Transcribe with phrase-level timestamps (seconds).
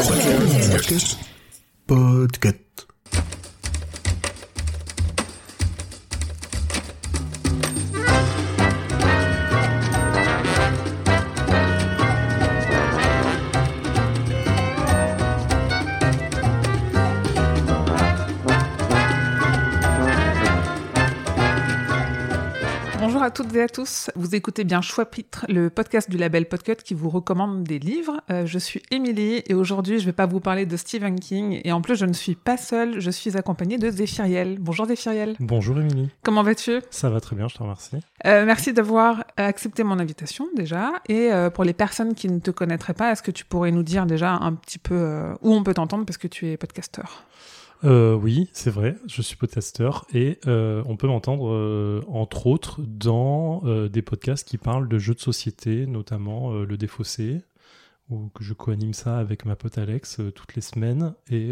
[0.00, 1.18] Podcast.
[1.86, 2.89] Podcast.
[23.30, 24.10] À toutes et à tous.
[24.16, 28.20] Vous écoutez bien Choix-Pitre, le podcast du label Podcut qui vous recommande des livres.
[28.28, 31.60] Euh, je suis Émilie et aujourd'hui, je ne vais pas vous parler de Stephen King.
[31.62, 34.56] Et en plus, je ne suis pas seule, je suis accompagnée de Zéphiriel.
[34.58, 35.36] Bonjour Zéphiriel.
[35.38, 36.10] Bonjour Émilie.
[36.24, 36.80] Comment vas-tu?
[36.90, 37.98] Ça va très bien, je te remercie.
[38.26, 40.90] Euh, Merci d'avoir accepté mon invitation déjà.
[41.08, 43.84] Et euh, pour les personnes qui ne te connaîtraient pas, est-ce que tu pourrais nous
[43.84, 47.24] dire déjà un petit peu où on peut t'entendre parce que tu es podcasteur?
[47.84, 52.82] Euh, oui, c'est vrai, je suis podcasteur et euh, on peut m'entendre euh, entre autres
[52.82, 57.40] dans des podcasts qui parlent de jeux de société, notamment Le Défaussé,
[58.10, 61.50] où que je co-anime ça avec ma pote Alex toutes les semaines et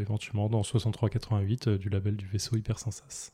[0.00, 3.32] éventuellement dans 6388 euh, du label du vaisseau Hyper Sensas.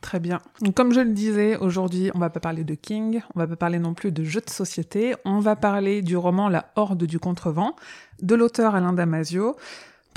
[0.00, 0.40] Très bien.
[0.76, 3.80] Comme je le disais, aujourd'hui, on va pas parler de King, on va pas parler
[3.80, 7.74] non plus de jeux de société, on va parler du roman La Horde du Contrevent,
[8.22, 9.56] de l'auteur Alain Damasio.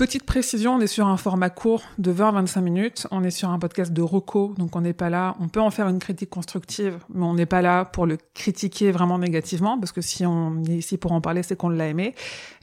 [0.02, 3.60] Petite précision, on est sur un format court de 20-25 minutes, on est sur un
[3.60, 6.98] podcast de reco, donc on n'est pas là, on peut en faire une critique constructive,
[7.14, 10.78] mais on n'est pas là pour le critiquer vraiment négativement, parce que si on est
[10.78, 12.16] ici pour en parler, c'est qu'on l'a aimé.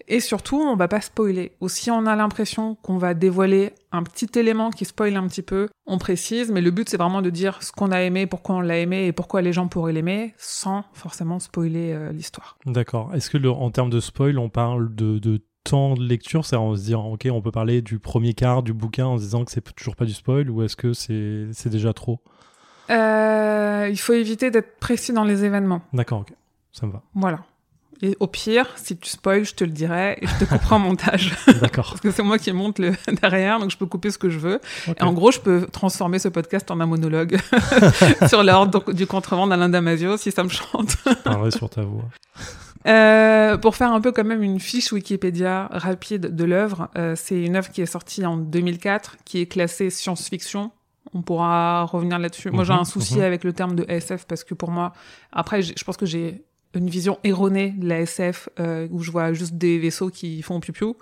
[0.08, 1.52] Et surtout, on va pas spoiler.
[1.60, 5.42] Ou si on a l'impression qu'on va dévoiler un petit élément qui spoil un petit
[5.42, 8.56] peu, on précise, mais le but c'est vraiment de dire ce qu'on a aimé, pourquoi
[8.56, 12.58] on l'a aimé et pourquoi les gens pourraient l'aimer, sans forcément spoiler euh, l'histoire.
[12.66, 13.14] D'accord.
[13.14, 16.56] Est-ce que le- en termes de spoil, on parle de, de temps de lecture, c'est
[16.56, 19.44] en se disant, ok, on peut parler du premier quart du bouquin en se disant
[19.44, 22.20] que c'est toujours pas du spoil, ou est-ce que c'est c'est déjà trop?
[22.90, 25.82] Euh, il faut éviter d'être précis dans les événements.
[25.92, 26.32] D'accord, ok,
[26.72, 27.02] ça me va.
[27.14, 27.40] Voilà.
[28.00, 30.78] Et au pire, si tu spoil, je te le dirai et je te couperai en
[30.90, 31.34] montage.
[31.60, 31.88] D'accord.
[31.88, 34.38] Parce que c'est moi qui monte le derrière, donc je peux couper ce que je
[34.38, 34.60] veux.
[34.86, 37.38] Et en gros, je peux transformer ce podcast en un monologue
[38.28, 40.96] sur l'ordre du contrevent d'Alain Damasio, si ça me chante.
[41.06, 42.04] Je parlerai sur ta voix.
[42.86, 47.42] Euh, pour faire un peu quand même une fiche Wikipédia rapide de l'œuvre, euh, c'est
[47.42, 50.70] une œuvre qui est sortie en 2004, qui est classée science-fiction.
[51.14, 52.50] On pourra revenir là-dessus.
[52.50, 53.22] Moi, j'ai Mhm, un souci mhm.
[53.22, 54.92] avec le terme de SF parce que pour moi,
[55.32, 56.44] après, je pense que j'ai
[56.74, 60.60] une vision erronée de la SF euh, où je vois juste des vaisseaux qui font
[60.60, 60.96] piou-piou.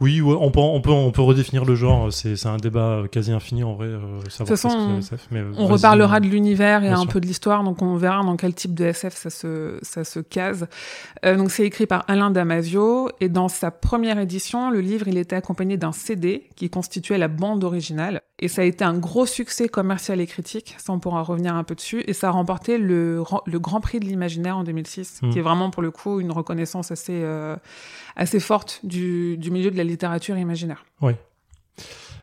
[0.00, 3.02] Oui, ouais, on, peut, on, peut, on peut redéfinir le genre, c'est c'est un débat
[3.12, 3.98] quasi infini en vrai, euh,
[4.30, 7.08] savoir façon, la SF, mais, euh, On reparlera de l'univers et un sûr.
[7.08, 10.20] peu de l'histoire, donc on verra dans quel type de SF ça se, ça se
[10.20, 10.66] case.
[11.26, 15.18] Euh, donc c'est écrit par Alain Damasio, et dans sa première édition, le livre il
[15.18, 19.26] était accompagné d'un CD qui constituait la bande originale, et ça a été un gros
[19.26, 22.78] succès commercial et critique, ça on pourra revenir un peu dessus, et ça a remporté
[22.78, 25.30] le, le Grand Prix de l'imaginaire en 2006, Mm.
[25.30, 27.56] qui est vraiment pour le coup une reconnaissance assez, euh,
[28.16, 30.84] assez forte du, du milieu de la littérature imaginaire.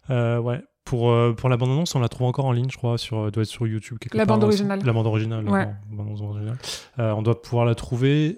[0.10, 0.62] Euh, ouais.
[0.86, 3.30] Pour, euh, pour la bande-annonce, on la trouve encore en ligne, je crois, sur, euh,
[3.32, 3.98] doit être sur YouTube.
[4.00, 4.38] quelque La part.
[4.38, 4.80] bande originale.
[4.86, 5.44] La bande originale.
[5.50, 5.66] Ouais.
[5.66, 6.58] ban- bande-annonce originale.
[7.00, 8.38] Euh, on doit pouvoir la trouver.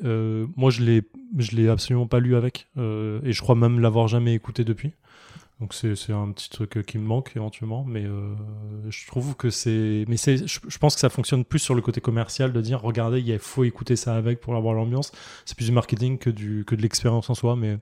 [0.58, 1.04] Moi, je l'ai,
[1.38, 4.94] je l'ai absolument pas lu avec, et je crois même l'avoir jamais écouté depuis.
[5.60, 8.06] Donc c'est, c'est un petit truc qui me manque éventuellement, mais
[8.90, 11.82] je trouve que c'est, mais c'est, je, je pense que ça fonctionne plus sur le
[11.82, 15.12] côté commercial de dire, regardez, il faut écouter ça avec pour avoir l'ambiance.
[15.46, 17.78] C'est plus du marketing que du que de l'expérience en soi, mais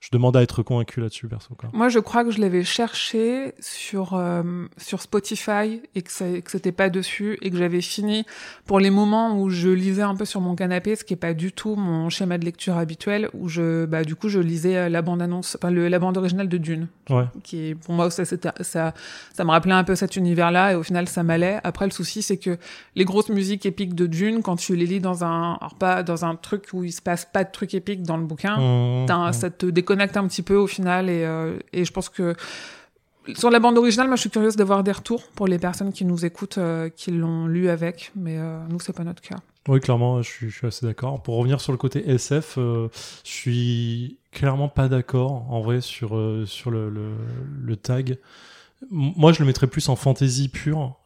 [0.00, 1.54] je demande à être convaincu là-dessus, perso.
[1.54, 1.70] Quoi.
[1.72, 4.42] Moi, je crois que je l'avais cherché sur, euh,
[4.76, 8.24] sur Spotify et que, ça- que c'était pas dessus et que j'avais fini
[8.66, 11.34] pour les moments où je lisais un peu sur mon canapé, ce qui est pas
[11.34, 14.88] du tout mon schéma de lecture habituel, où je, bah, du coup, je lisais euh,
[14.88, 17.24] la bande-annonce, enfin, le, la bande originale de Dune, Ouais.
[17.42, 18.94] qui pour moi, ça, ça,
[19.32, 21.58] ça me rappelait un peu cet univers-là et au final, ça m'allait.
[21.64, 22.58] Après, le souci, c'est que
[22.94, 26.24] les grosses musiques épiques de Dune, quand tu les lis dans un, alors pas dans
[26.24, 29.30] un truc où il se passe pas de trucs épiques dans le bouquin, Mmh, un-
[29.30, 29.32] mmh.
[29.32, 32.34] ça te déconnecte un petit peu au final et, euh, et je pense que
[33.34, 36.04] sur la bande originale, moi je suis curieuse d'avoir des retours pour les personnes qui
[36.04, 39.36] nous écoutent, euh, qui l'ont lu avec, mais euh, nous c'est pas notre cas.
[39.66, 41.22] Oui, clairement, je suis, assez d'accord.
[41.22, 42.90] Pour revenir sur le côté SF, je
[43.22, 48.18] suis clairement pas d'accord en vrai sur, sur le, le, tag.
[48.90, 50.96] Moi, je le mettrais plus en fantasy pure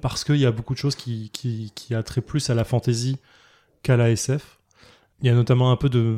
[0.00, 3.18] parce qu'il y a beaucoup de choses qui, qui, qui attraient plus à la fantasy
[3.82, 4.59] qu'à la SF.
[5.22, 6.16] Il y a notamment un peu de,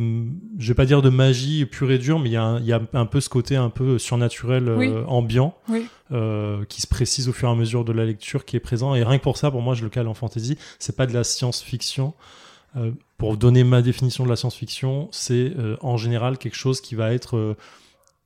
[0.58, 2.66] je vais pas dire de magie pure et dure, mais il y a un, il
[2.66, 5.86] y a un peu ce côté un peu surnaturel, euh, ambiant Oui.
[6.12, 8.94] euh, qui se précise au fur et à mesure de la lecture qui est présent.
[8.94, 10.56] Et rien que pour ça, pour moi, je le cale en fantasy.
[10.78, 12.14] C'est pas de la science-fiction.
[12.76, 17.12] Euh, pour donner ma définition de la science-fiction, c'est en général quelque chose qui va
[17.12, 17.56] être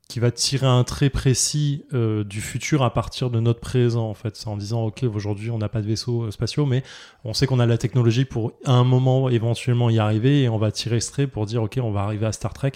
[0.09, 4.15] qui va tirer un trait précis euh, du futur à partir de notre présent en
[4.15, 6.85] fait en disant ok aujourd'hui on n'a pas de vaisseaux euh, spatiaux mais
[7.25, 10.59] on sait qu'on a la technologie pour à un moment éventuellement y arriver et on
[10.59, 12.73] va tirer ce trait pour dire ok on va arriver à Star Trek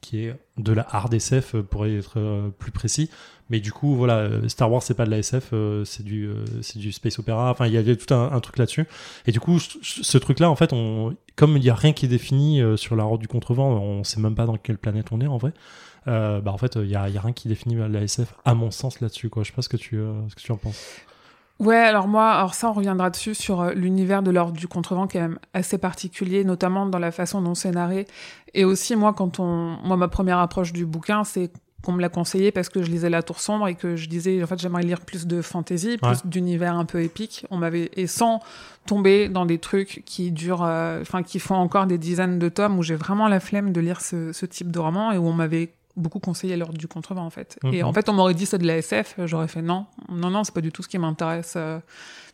[0.00, 3.10] qui est de la hard SF pour être euh, plus précis.
[3.50, 6.26] Mais du coup, voilà, euh, Star Wars c'est pas de la SF, euh, c'est du
[6.26, 6.44] euh,
[6.76, 7.50] du space opéra.
[7.50, 8.86] Enfin, il y a tout un, truc là-dessus.
[9.26, 10.74] Et du coup, ce, ce truc-là, en fait,
[11.36, 14.04] comme il y a rien qui est défini euh, sur la horde du contrevent, on
[14.04, 15.52] sait même pas dans quelle planète on est en vrai.
[16.08, 18.54] Euh, bah en fait, il y a, y a rien qui définit la SF à
[18.54, 19.28] mon sens là-dessus.
[19.28, 19.42] Quoi.
[19.42, 20.82] Je sais pas ce que tu euh, ce que tu en penses.
[21.60, 25.08] Ouais, alors moi, alors ça, on reviendra dessus sur euh, l'univers de l'ordre du contrevent,
[25.08, 28.06] qui est quand même assez particulier, notamment dans la façon dont c'est narré.
[28.54, 31.50] Et aussi, moi, quand on, moi, ma première approche du bouquin, c'est
[31.82, 34.40] qu'on me l'a conseillé parce que je lisais La Tour Sombre et que je disais,
[34.42, 36.14] en fait, j'aimerais lire plus de fantasy, plus Ouais.
[36.24, 37.44] d'univers un peu épique.
[37.50, 38.40] On m'avait, et sans
[38.86, 42.78] tomber dans des trucs qui durent, euh, enfin, qui font encore des dizaines de tomes
[42.78, 45.32] où j'ai vraiment la flemme de lire ce, ce type de roman et où on
[45.32, 47.58] m'avait beaucoup conseillé l'ordre du contrevent en fait.
[47.72, 47.88] Et Mhm.
[47.88, 50.54] en fait, on m'aurait dit c'est de la SF, j'aurais fait non, non, non, c'est
[50.54, 51.54] pas du tout ce qui m'intéresse.
[51.56, 51.78] Euh,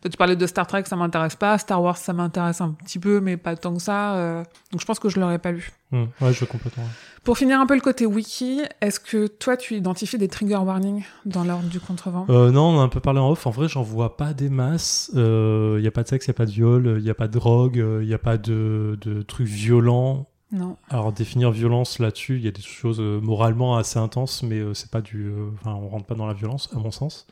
[0.01, 1.57] Toi, tu parlais de Star Trek, ça m'intéresse pas.
[1.57, 4.15] Star Wars, ça m'intéresse un petit peu, mais pas tant que ça.
[4.17, 5.71] euh, Donc je pense que je l'aurais pas lu.
[5.91, 6.03] Hmm.
[6.21, 6.83] Ouais, je veux complètement.
[6.83, 6.89] ouais.
[7.23, 11.03] Pour finir un peu le côté wiki, est-ce que toi, tu identifies des trigger warnings
[11.25, 13.47] dans l'ordre du contrevent Euh, non, on a un peu parlé en off.
[13.47, 15.09] En vrai, j'en vois pas des masses.
[15.15, 17.15] Il y a pas de sexe, il y a pas de viol, il y a
[17.15, 20.27] pas de drogue, il y a pas de, de trucs violents.
[20.55, 20.77] Non.
[20.89, 24.73] Alors définir violence là-dessus, il y a des choses euh, moralement assez intenses, mais euh,
[24.73, 27.27] c'est pas du, euh, on rentre pas dans la violence à mon sens.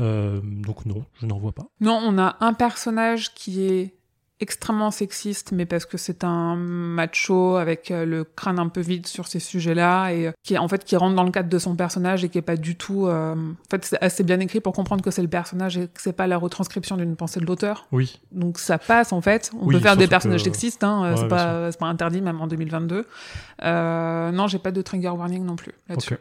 [0.00, 1.66] Euh, donc non, je n'en vois pas.
[1.80, 3.95] Non, on a un personnage qui est
[4.40, 9.06] extrêmement sexiste, mais parce que c'est un macho avec euh, le crâne un peu vide
[9.06, 11.74] sur ces sujets-là et euh, qui en fait qui rentre dans le cadre de son
[11.74, 13.06] personnage et qui est pas du tout.
[13.06, 16.02] euh, En fait, c'est assez bien écrit pour comprendre que c'est le personnage et que
[16.02, 17.86] c'est pas la retranscription d'une pensée de l'auteur.
[17.92, 19.50] Oui, Donc ça passe en fait.
[19.58, 21.86] On Oui, peut faire des que- personnages sexistes, hein, euh, Ouais, c'est pas c'est pas
[21.86, 23.06] interdit même en 2022.
[23.62, 26.14] Euh, non, j'ai pas de trigger warning non plus là-dessus.
[26.14, 26.20] ok.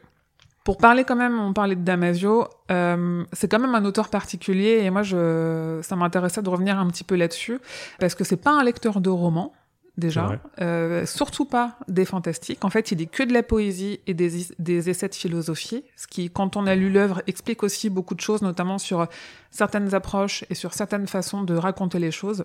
[0.66, 4.82] Pour parler quand même, on parlait de Damasio, euh, c'est quand même un auteur particulier
[4.84, 7.60] et moi je, ça m'intéressait de revenir un petit peu là-dessus
[8.00, 9.54] parce que c'est pas un lecteur de romans
[9.96, 12.66] déjà, euh, surtout pas des fantastiques.
[12.66, 16.08] En fait, il lit que de la poésie et des, des essais de philosophie, ce
[16.08, 19.08] qui, quand on a lu l'œuvre, explique aussi beaucoup de choses, notamment sur
[19.52, 22.44] certaines approches et sur certaines façons de raconter les choses.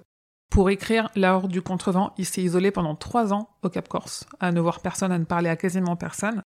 [0.51, 4.27] Pour écrire La Horde du Contrevent, il s'est isolé pendant trois ans au Cap Corse,
[4.41, 6.43] à ne voir personne, à ne parler à quasiment personne.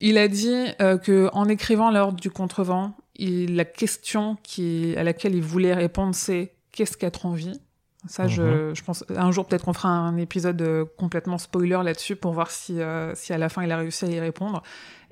[0.00, 4.94] Il a dit euh, que en écrivant La Horde du Contrevent, il, la question qui,
[4.96, 7.60] à laquelle il voulait répondre, c'est qu'est-ce qu'être en vie?
[8.06, 12.16] Ça, je, je pense, un jour peut-être qu'on fera un épisode euh, complètement spoiler là-dessus
[12.16, 14.62] pour voir si, euh, si à la fin il a réussi à y répondre.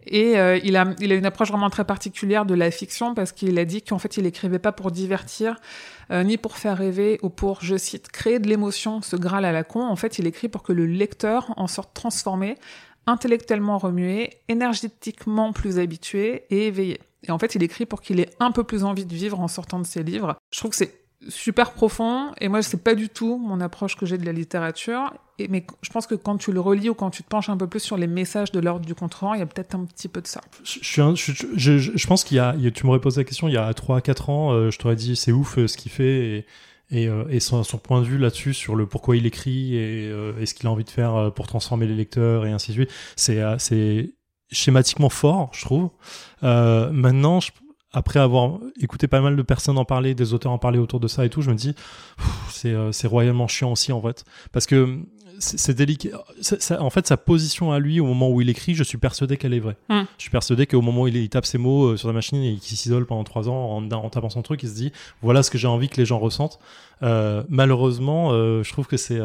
[0.07, 3.33] Et euh, il, a, il a une approche vraiment très particulière de la fiction parce
[3.33, 5.57] qu'il a dit qu'en fait il écrivait pas pour divertir,
[6.11, 9.53] euh, ni pour faire rêver ou pour, je cite, créer de l'émotion, ce graal à
[9.53, 9.87] la con.
[9.87, 12.59] En fait, il écrit pour que le lecteur en sorte transformé,
[13.07, 17.01] intellectuellement remué, énergétiquement plus habitué et éveillé.
[17.25, 19.49] Et en fait, il écrit pour qu'il ait un peu plus envie de vivre en
[19.49, 20.37] sortant de ses livres.
[20.51, 24.07] Je trouve que c'est super profond et moi c'est pas du tout mon approche que
[24.07, 25.13] j'ai de la littérature
[25.49, 27.67] mais je pense que quand tu le relis ou quand tu te penches un peu
[27.67, 30.21] plus sur les messages de l'ordre du contrevent il y a peut-être un petit peu
[30.21, 33.71] de ça Je, pense qu'il y a, tu m'aurais posé la question il y a
[33.71, 36.47] 3-4 ans, euh, je t'aurais dit c'est ouf euh, ce qu'il fait et,
[36.93, 40.09] et, euh, et son, son point de vue là-dessus sur le pourquoi il écrit et,
[40.09, 42.69] euh, et ce qu'il a envie de faire euh, pour transformer les lecteurs et ainsi
[42.71, 42.91] de suite.
[43.17, 44.11] C'est,
[44.55, 45.89] schématiquement fort, je trouve.
[46.43, 47.51] Euh, maintenant, je-
[47.95, 51.09] après avoir écouté pas mal de personnes en parler, des auteurs en parler autour de
[51.09, 51.75] ça et tout, je me dis
[52.51, 54.99] c'est royalement chiant aussi en fait, parce que
[55.43, 56.25] c'est délicat.
[56.41, 59.37] ça- en fait, sa position à lui au moment où il écrit, je suis persuadé
[59.37, 59.77] qu'elle est vraie.
[59.89, 60.03] Mm.
[60.17, 62.43] Je suis persuadé qu'au moment où il, il tape ses mots euh, sur la machine
[62.43, 65.43] et qu'il s'isole pendant trois ans en, en tapant son truc, il se dit voilà
[65.43, 66.59] ce que j'ai envie que les gens ressentent.
[67.03, 69.21] Euh, malheureusement, euh, je trouve que c'est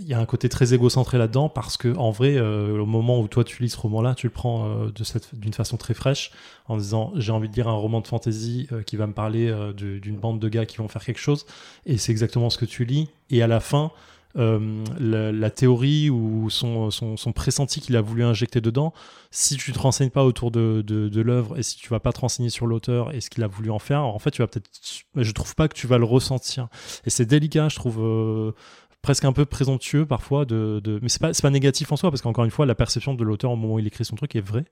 [0.00, 3.20] il y a un côté très égocentré là-dedans parce que en vrai, euh, au moment
[3.20, 5.94] où toi tu lis ce roman-là, tu le prends euh, de cette d'une façon très
[5.94, 6.30] fraîche
[6.66, 9.50] en disant j'ai envie de lire un roman de fantasy euh, qui va me parler
[9.74, 11.46] d'une bande de gars qui vont faire quelque chose
[11.86, 13.90] et c'est exactement ce que tu lis et à la fin
[14.36, 18.92] euh, la, théorie ou son, son, son pressenti qu'il a voulu injecter dedans,
[19.30, 22.12] si tu te renseignes pas autour de, de, de l'œuvre et si tu vas pas
[22.12, 24.48] te renseigner sur l'auteur et ce qu'il a voulu en faire, en fait, tu vas
[24.48, 24.70] peut-être,
[25.14, 26.68] je trouve pas que tu vas le ressentir.
[27.04, 27.98] Et c'est délicat, je trouve.
[28.00, 28.52] euh,
[29.02, 30.98] presque un peu présomptueux parfois de, de...
[31.02, 33.52] mais c'est pas pas négatif en soi parce qu'encore une fois la perception de l'auteur
[33.52, 34.64] au moment où il écrit son truc est vraie.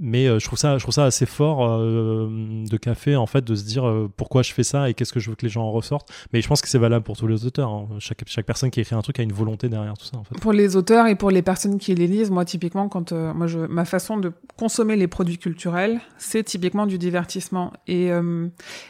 [0.00, 3.44] Mais euh, je trouve ça je trouve ça assez fort euh, de café en fait
[3.44, 5.50] de se dire euh, pourquoi je fais ça et qu'est-ce que je veux que les
[5.50, 6.08] gens en ressortent.
[6.32, 7.88] Mais je pense que c'est valable pour tous les auteurs hein.
[7.98, 10.38] chaque chaque personne qui écrit un truc a une volonté derrière tout ça en fait.
[10.40, 13.58] Pour les auteurs et pour les personnes qui les lisent moi typiquement quand moi je
[13.58, 17.72] ma façon de consommer les produits culturels c'est typiquement du divertissement.
[17.86, 18.08] Et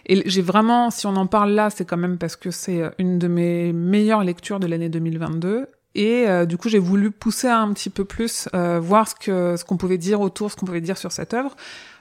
[0.06, 3.18] et j'ai vraiment si on en parle là c'est quand même parce que c'est une
[3.18, 7.72] de mes meilleures lectures de l'année 2022 et euh, du coup, j'ai voulu pousser un
[7.72, 10.80] petit peu plus, euh, voir ce que ce qu'on pouvait dire autour, ce qu'on pouvait
[10.80, 11.56] dire sur cette œuvre.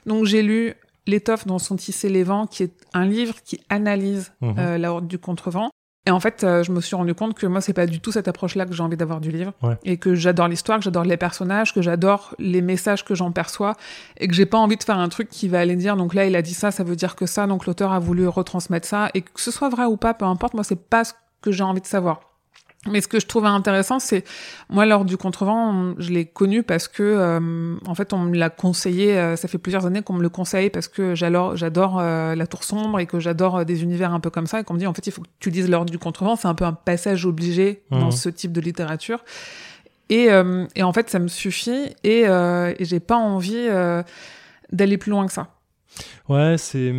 [0.06, 0.74] Donc, j'ai lu
[1.06, 4.54] L'étoffe dont sont tissés les vents, qui est un livre qui analyse Mhm.
[4.58, 5.70] euh, la horde du contrevent.
[6.06, 8.28] Et en fait, je me suis rendu compte que moi, c'est pas du tout cette
[8.28, 9.52] approche-là que j'ai envie d'avoir du livre.
[9.62, 9.76] Ouais.
[9.84, 13.74] Et que j'adore l'histoire, que j'adore les personnages, que j'adore les messages que j'en perçois.
[14.18, 16.24] Et que j'ai pas envie de faire un truc qui va aller dire, donc là,
[16.26, 19.10] il a dit ça, ça veut dire que ça, donc l'auteur a voulu retransmettre ça.
[19.14, 21.64] Et que ce soit vrai ou pas, peu importe, moi, c'est pas ce que j'ai
[21.64, 22.20] envie de savoir.
[22.86, 24.24] Mais ce que je trouvais intéressant, c'est
[24.70, 28.36] moi lors du contrevent, on- je l'ai connu parce que euh, en fait on me
[28.36, 29.18] l'a conseillé.
[29.18, 32.46] euh, ça fait plusieurs années qu'on me le conseille parce que j'adore, j'adore euh, la
[32.46, 34.86] tour sombre et que j'adore des univers un peu comme ça et qu'on me dit
[34.86, 36.36] en fait il faut que tu lises l'ordre du contrevent.
[36.36, 38.10] C'est un peu un passage obligé dans Mhm.
[38.12, 39.24] ce type de littérature.
[40.08, 40.28] Et,
[40.76, 43.68] et en fait ça me suffit et, et j'ai pas envie
[44.72, 45.48] d'aller plus loin que ça.
[46.28, 46.92] Ouais, c'est.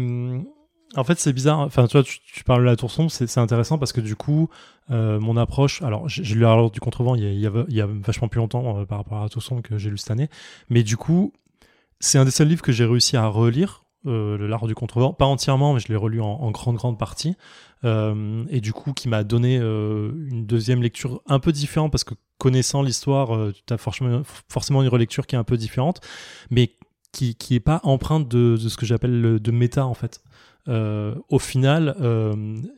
[0.96, 1.60] En fait, c'est bizarre.
[1.60, 4.50] Enfin, tu vois, tu, parles de la tour sombre, c'est intéressant parce que du coup,
[4.90, 5.82] euh, mon approche.
[5.84, 8.86] Alors, j'ai lu l'ordre du contrevent il y a, il y vachement plus longtemps euh,
[8.86, 10.30] par rapport à la tour sombre que j'ai lu cette année.
[10.70, 11.32] Mais du coup,
[12.00, 13.84] c'est un des seuls livres que j'ai réussi à relire.
[14.08, 17.36] Euh, l'art du contrevent, pas entièrement, mais je l'ai relu en, grande grande partie,
[17.84, 22.82] et du coup qui m'a donné une deuxième lecture un peu différente parce que connaissant
[22.82, 26.00] l'histoire, tu as forcément, forcément une relecture qui est un peu différente,
[26.50, 26.72] mais
[27.12, 30.22] qui qui pas empreinte de, de ce que j'appelle le- de méta en fait.
[30.70, 32.36] Euh, au final, euh,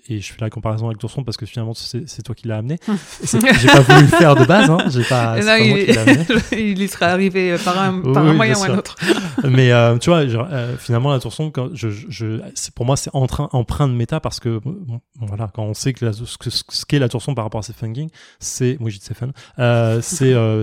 [0.08, 2.78] et je fais la comparaison avec Tourson parce que finalement c'est toi qui l'as amené.
[3.22, 4.78] C'est- J'ai pas voulu le faire de base, hein.
[4.90, 5.36] J'ai pas.
[5.44, 6.26] Moi il, qui l'ai amené.
[6.54, 8.96] il y serait arrivé par un, par Oui, un moyen ou un autre.
[9.44, 10.48] Mais euh, tu vois, genre,
[10.80, 14.40] finalement, la tourson, quand je, je, je- c'est- pour moi, c'est empreint de méta parce
[14.40, 16.24] que, bon, voilà, quand on sait que la, ce
[16.70, 19.06] ce qu'est la tourson par rapport à Stephen King, c'est, moi, j'ai dit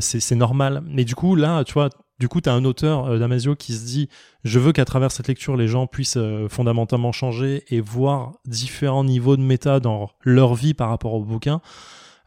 [0.00, 0.82] c'est, c'est normal.
[0.86, 3.84] Mais du coup, là, tu vois, du coup, tu un auteur, euh, Damasio, qui se
[3.84, 4.08] dit,
[4.44, 9.04] je veux qu'à travers cette lecture, les gens puissent euh, fondamentalement changer et voir différents
[9.04, 11.60] niveaux de méta dans leur vie par rapport au bouquin.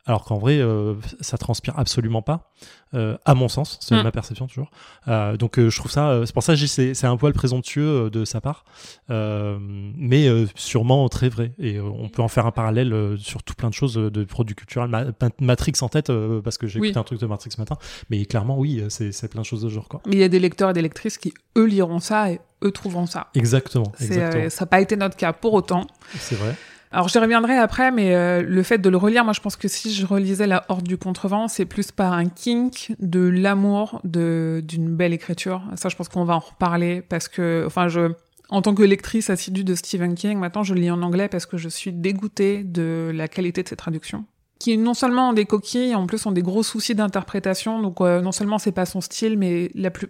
[0.07, 2.51] Alors qu'en vrai, euh, ça transpire absolument pas,
[2.95, 4.01] euh, à mon sens, c'est Mm.
[4.03, 4.71] ma perception toujours.
[5.07, 8.25] Euh, donc euh, je trouve ça, c'est pour ça que c'est un poil présomptueux de
[8.25, 8.65] sa part,
[9.09, 11.51] mais sûrement très vrai.
[11.59, 14.89] Et on peut en faire un parallèle sur tout plein de choses de produits culturels.
[14.89, 16.11] Ma- Ma- Matrix en tête
[16.43, 16.87] parce que j'ai Oui.
[16.87, 17.77] écouté un truc de Matrix ce matin,
[18.09, 20.01] mais clairement oui, c'est plein de choses de ce genre quoi.
[20.07, 22.71] Mais il y a des lecteurs et des lectrices qui, eux, liront ça et eux
[22.71, 23.27] trouveront ça.
[23.35, 24.49] Exactement, exactement.
[24.49, 25.85] ça n'a pas été notre cas pour autant.
[26.15, 26.55] c'est vrai.
[26.91, 29.67] Alors j'y reviendrai après, mais euh, le fait de le relire, moi je pense que
[29.67, 34.95] si je relisais La Horde du Contrevent, c'est plus par un kink de l'amour d'une
[34.95, 35.63] belle écriture.
[35.75, 38.11] Ça, je pense qu'on va en reparler parce que, enfin, je,
[38.49, 41.57] en tant que lectrice assidue de Stephen King, maintenant je lis en anglais parce que
[41.57, 44.25] je suis dégoûtée de la qualité de ses traductions
[44.61, 47.81] qui non seulement ont des coquilles, en plus ont des gros soucis d'interprétation.
[47.81, 50.07] Donc euh, non seulement c'est pas son style, mais la plus,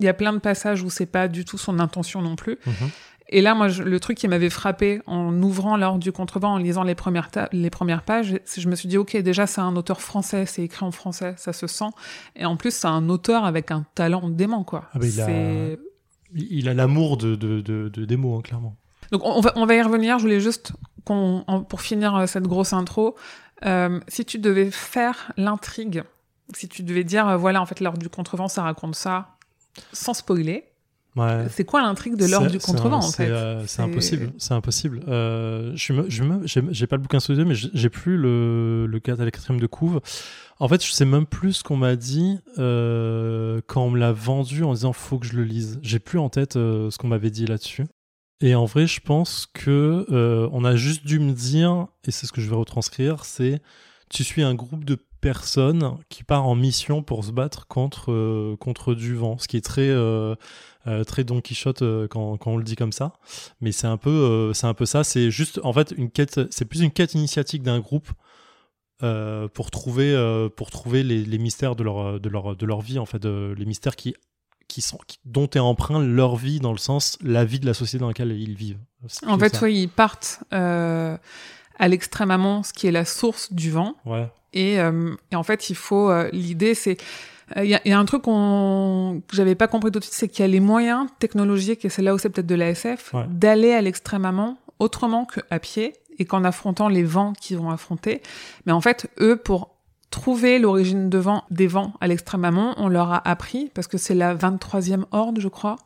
[0.00, 2.58] il y a plein de passages où c'est pas du tout son intention non plus.
[2.66, 2.90] Mhm.
[3.34, 6.58] Et là, moi, je- le truc qui m'avait frappé en ouvrant l'ordre du contrevent, en
[6.58, 9.74] lisant les premières, les premières pages, c'est- je me suis dit, ok, déjà, c'est un
[9.74, 11.90] auteur français, c'est écrit en français, ça se sent.
[12.36, 14.84] Et en plus, c'est un auteur avec un talent dément, quoi.
[14.92, 15.24] Ah bah, il a-
[16.34, 18.76] Il l'amour de, de, de, de des mots, hein, clairement.
[19.10, 20.18] Donc, on va, on va y revenir.
[20.18, 20.72] Je voulais juste,
[21.04, 23.16] qu'on, pour finir euh, cette grosse intro,
[23.66, 26.04] euh, si tu devais faire l'intrigue,
[26.54, 29.36] si tu devais dire, euh, voilà, en fait, l'ordre du contrevent, ça raconte ça,
[29.92, 30.64] sans spoiler,
[31.14, 31.46] Ouais.
[31.50, 35.02] c'est quoi l'intrigue de l'ordre du contrevent, en fait euh, C'est impossible, c'est impossible.
[35.08, 39.20] Euh, je j'ai pas le bouquin sous les yeux, mais j'ai plus le, le 4
[39.20, 40.00] à la quatrième de couve.
[40.58, 44.12] En fait, je sais même plus ce qu'on m'a dit euh, quand on me l'a
[44.12, 45.78] vendu en disant faut que je le lise.
[45.82, 47.84] J'ai plus en tête euh, ce qu'on m'avait dit là-dessus.
[48.40, 50.06] Et en vrai, je pense que
[50.50, 53.60] on a juste dû me dire, et c'est ce que je vais retranscrire, c'est
[54.08, 58.94] tu suis un groupe de personnes qui part en mission pour se battre contre contre
[58.94, 59.88] du vent, ce qui est très
[60.86, 63.12] euh, très Don Quichotte euh, quand, quand on le dit comme ça.
[63.60, 65.04] Mais c'est un peu euh, c'est un peu ça.
[65.04, 66.40] C'est juste en fait une quête.
[66.50, 68.08] C'est plus une quête initiatique d'un groupe.
[69.54, 73.06] pour trouver pour trouver les, les mystères de leur de leur de leur vie en
[73.06, 74.14] fait les mystères qui
[74.68, 77.74] qui sont qui- dont est emprunt leur vie dans le sens la vie de la
[77.74, 78.78] société dans laquelle ils vivent
[79.26, 79.64] En fait, ça.
[79.64, 83.96] oui, ils partent à l'extrême amont, ce qui est la source du vent.
[84.06, 86.10] ouais Et, euh, et en fait, il faut.
[86.10, 86.96] euh, L'idée, c'est.
[87.56, 90.14] Il y, a- y a un truc qu'on- que j'avais pas compris tout de suite,
[90.14, 92.70] c'est qu'il y a les moyens technologiques, et c'est là où c'est peut-être de la
[92.70, 93.24] SF, Ouais.
[93.28, 98.22] d'aller à l'extrême amont autrement qu'à pied et qu'en affrontant les vents qu'ils vont affronter.
[98.64, 99.74] Mais en fait, eux, pour
[100.10, 103.98] trouver l'origine de vent, des vents à l'extrême amont, on leur a appris, parce que
[103.98, 105.76] c'est la 23e horde, je crois.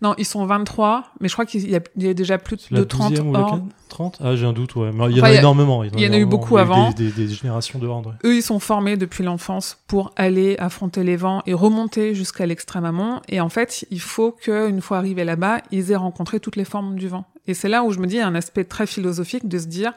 [0.00, 2.68] Non, ils sont 23, mais je crois qu'il y, a- il y a déjà plus
[2.70, 3.62] de 30 12e ou la hordes.
[3.88, 6.08] 30 ah j'ai un doute ouais mais il y en Enfin, a énormément il y
[6.08, 6.90] en a eu beaucoup avant.
[6.92, 7.86] des, des- des générations de.
[8.24, 12.84] Eux, ils sont formés depuis l'enfance pour aller affronter les vents et remonter jusqu'à l'extrême
[12.86, 13.20] amont.
[13.28, 16.96] Et en fait, il faut qu'une fois arrivés là-bas, ils aient rencontré toutes les formes
[16.96, 17.24] du vent.
[17.46, 19.58] Et c'est là où je me dis, il y a un aspect très philosophique de
[19.58, 19.92] se dire,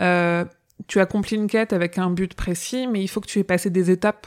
[0.00, 0.44] euh,
[0.88, 3.70] tu accomplis une quête avec un but précis, mais il faut que tu aies passé
[3.70, 4.26] des étapes.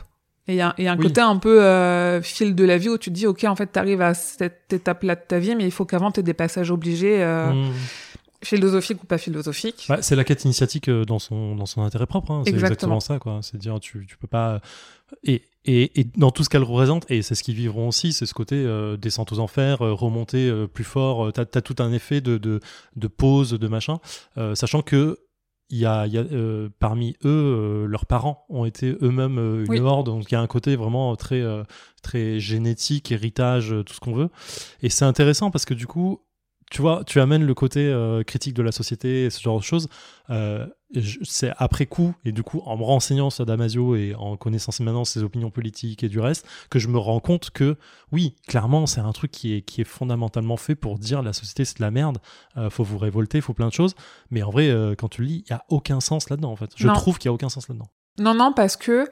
[0.50, 1.04] Et il y a, un Oui.
[1.04, 3.68] côté un peu euh, fil de la vie où tu te dis, ok, en fait,
[3.68, 7.22] t'arrives à cette étape-là de ta vie, mais il faut qu'avant, t'aies des passages obligés.
[7.24, 7.72] euh, Mmh.
[8.44, 9.86] philosophique ou pas philosophique.
[9.90, 12.32] Bah, c'est la quête initiatique euh, dans son, dans son intérêt propre.
[12.32, 12.42] hein.
[12.46, 12.96] C'est Exactement.
[12.96, 13.20] exactement ça.
[13.20, 13.40] quoi.
[13.42, 14.62] C'est dire, tu, tu peux pas.
[15.24, 18.26] Et, et, et dans tout ce qu'elle représente, et c'est ce qu'ils vivront aussi, c'est
[18.26, 21.32] ce côté euh, descente aux enfers, euh, remonter euh, plus fort.
[21.34, 22.60] T'as as tout un effet de, de,
[22.96, 24.00] de pause, de machin.
[24.56, 25.20] sachant que.
[25.72, 29.38] Il y a, il y a, euh, parmi eux, euh, leurs parents ont été eux-mêmes
[29.38, 29.80] euh, une Oui.
[29.80, 31.64] horde, donc il y a un côté vraiment très, euh,
[32.02, 34.30] très génétique, héritage, euh, tout ce qu'on veut.
[34.82, 36.22] Et c'est intéressant parce que du coup,
[36.72, 39.64] tu vois, tu amènes le côté euh, critique de la société et ce genre de
[39.64, 39.90] choses.
[41.24, 45.06] C'est après coup, et du coup, en me renseignant sur Damasio et en connaissant maintenant
[45.06, 47.78] ses opinions politiques et du reste, que je me rends compte que,
[48.12, 51.64] oui, clairement, c'est un truc qui est, qui est fondamentalement fait pour dire la société
[51.66, 52.18] c'est de la merde,
[52.58, 53.94] euh, faut vous révolter, faut plein de choses.
[54.32, 56.56] Mais en vrai, euh, quand tu le lis, il y a aucun sens là-dedans, en
[56.56, 56.72] fait.
[56.76, 56.94] Je Non.
[56.94, 57.90] trouve qu'il y a aucun sens là-dedans.
[58.18, 59.08] Non, non, parce que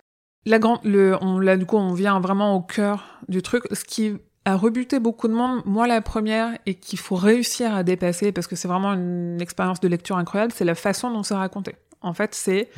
[0.46, 3.64] la grande, le, on, là, du coup, on vient vraiment au cœur du truc.
[3.72, 4.14] Ce qui
[4.48, 8.48] a rebuté beaucoup de monde, moi la première, et qu'il faut réussir à dépasser, parce
[8.48, 11.76] que c'est vraiment une expérience de lecture incroyable, c'est la façon dont c'est raconté.
[12.02, 12.70] En fait, c'est...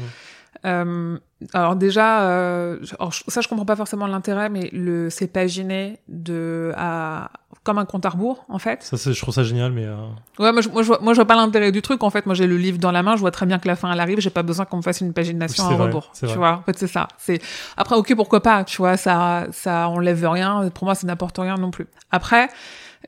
[0.66, 1.18] euh,
[1.54, 6.74] alors déjà, euh, alors, ça je comprends pas forcément l'intérêt, mais le c'est paginé de
[6.76, 7.30] à
[7.64, 8.84] comme un compte à rebours en fait.
[8.84, 9.86] Ça, c'est- je trouve ça génial, mais.
[9.86, 9.96] euh,
[10.40, 12.04] Ouais, moi je, moi, je vois, moi, je vois pas l'intérêt du truc.
[12.04, 13.76] En fait, moi, j'ai le livre dans la main, je vois très bien que la
[13.76, 16.12] fin, elle arrive, j'ai pas besoin qu'on me fasse une pagination à vrai, rebours.
[16.18, 16.36] Tu vrai.
[16.36, 17.08] vois, en fait, c'est ça.
[17.18, 17.42] C'est,
[17.78, 20.70] après, ok, pourquoi pas, tu vois, ça, ça enlève rien.
[20.74, 21.88] Pour moi, ça n'apporte rien non plus.
[22.12, 22.50] Après,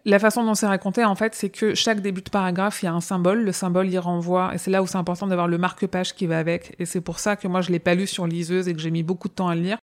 [0.06, 2.90] la façon dont c'est raconté, en fait, c'est que chaque début de paragraphe, il y
[2.90, 3.44] a un symbole.
[3.44, 6.40] Le symbole, il renvoie, et c'est là où c'est important d'avoir le marque-page qui va
[6.40, 6.76] avec.
[6.80, 8.92] Et c'est pour ça que moi, je l'ai pas lu sur liseuse et que j'ai
[8.92, 9.78] mis beaucoup de temps à le lire.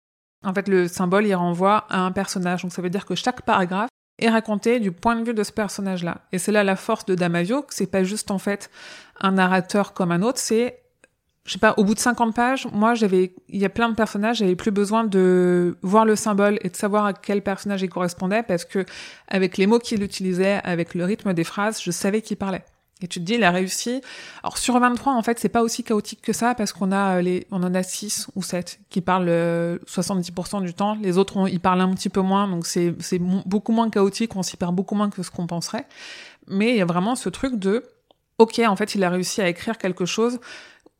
[0.45, 2.61] En fait, le symbole, il renvoie à un personnage.
[2.61, 5.51] Donc, ça veut dire que chaque paragraphe est raconté du point de vue de ce
[5.51, 6.21] personnage-là.
[6.31, 8.69] Et c'est là la force de Damasio, que c'est pas juste, en fait,
[9.19, 10.84] un narrateur comme un autre, c'est,
[11.45, 13.95] je sais pas, au bout de 50 pages, moi, j'avais, il y a plein de
[13.95, 17.89] personnages, j'avais plus besoin de voir le symbole et de savoir à quel personnage il
[17.89, 18.83] correspondait, parce que,
[19.27, 22.65] avec les mots qu'il utilisait, avec le rythme des phrases, je savais qui parlait.
[23.01, 24.01] Et tu te dis, il a réussi.
[24.41, 27.21] Alors, sur 23, en fait, c'est pas aussi chaotique que ça, parce qu'on a euh,
[27.21, 30.97] les, on en a 6 ou 7 qui parlent euh, 70% du temps.
[30.99, 34.41] Les autres, ils parlent un petit peu moins, donc c'est, c'est beaucoup moins chaotique, on
[34.41, 35.85] s'y perd beaucoup moins que ce qu'on penserait.
[36.47, 37.83] Mais il y a vraiment ce truc de,
[38.39, 40.39] ok, en fait, il a réussi à écrire quelque chose euh,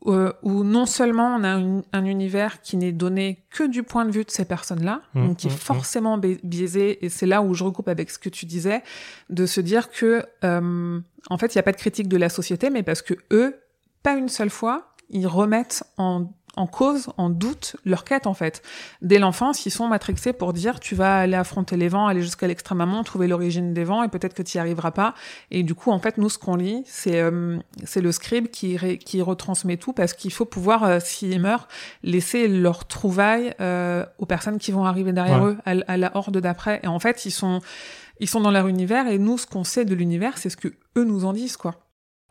[0.05, 1.57] où non seulement on a
[1.97, 5.37] un univers qui n'est donné que du point de vue de ces personnes-là, Mmh, donc
[5.37, 5.57] qui est mmh, mmh.
[5.57, 8.83] forcément bi- biaisé, et c'est là où je recoupe avec ce que tu disais,
[9.29, 12.29] de se dire que, euh, en fait, il n'y a pas de critique de la
[12.29, 13.55] société, mais parce que eux,
[14.03, 18.61] pas une seule fois, ils remettent en, en cause, en doute leur quête, en fait.
[19.01, 22.47] Dès l'enfance, ils sont matrixés pour dire tu vas aller affronter les vents, aller jusqu'à
[22.47, 25.13] l'extrême amont, trouver l'origine des vents, et peut-être que tu n'y arriveras pas.
[25.51, 28.77] Et du coup, en fait, nous, ce qu'on lit, c'est euh, c'est le scribe qui,
[28.77, 31.67] ré- qui retransmet tout, parce qu'il faut pouvoir, euh, s'ils meurent,
[32.03, 35.51] laisser leur trouvaille euh, aux personnes qui vont arriver derrière Ouais.
[35.51, 36.79] eux, à, à la horde d'après.
[36.83, 37.59] Et en fait, ils sont,
[38.19, 40.69] ils sont dans leur univers, et nous, ce qu'on sait de l'univers, c'est ce que
[40.97, 41.75] eux nous en disent, quoi.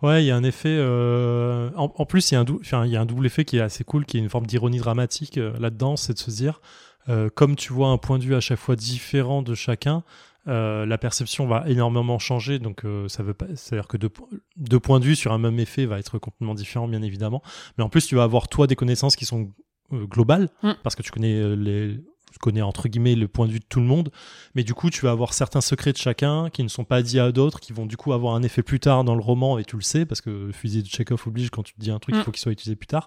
[0.04, 0.68] Ouais, il y a un effet.
[0.78, 3.26] euh, En, en plus, il y, a un dou- enfin, il y a un double
[3.26, 6.18] effet qui est assez cool, qui est une forme d'ironie dramatique euh, là-dedans, c'est de
[6.18, 6.60] se dire,
[7.08, 10.02] euh, comme tu vois un point de vue à chaque fois différent de chacun,
[10.46, 12.58] la perception va énormément changer.
[12.58, 13.46] Donc, ça veut pas.
[13.54, 14.10] C'est-à-dire que deux,
[14.58, 17.42] deux points de vue sur un même effet va être complètement différent, bien évidemment.
[17.78, 19.50] Mais en plus, tu vas avoir toi des connaissances qui sont
[19.90, 20.72] globales, Mm.
[20.82, 21.98] parce que tu connais les.
[22.34, 24.10] Tu connais entre guillemets le point de vue de tout le monde,
[24.56, 27.20] mais du coup tu vas avoir certains secrets de chacun qui ne sont pas dits
[27.20, 29.64] à d'autres, qui vont du coup avoir un effet plus tard dans le roman, et
[29.64, 32.00] tu le sais, parce que le fusil de Chekhov oblige quand tu te dis un
[32.00, 32.18] truc, Mm.
[32.18, 33.06] il faut qu'il soit utilisé plus tard.